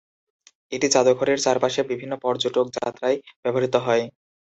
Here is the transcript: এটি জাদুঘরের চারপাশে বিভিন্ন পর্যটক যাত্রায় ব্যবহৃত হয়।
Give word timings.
এটি 0.71 0.87
জাদুঘরের 0.93 1.39
চারপাশে 1.45 1.81
বিভিন্ন 1.91 2.13
পর্যটক 2.23 2.65
যাত্রায় 2.77 3.17
ব্যবহৃত 3.43 3.75
হয়। 3.85 4.03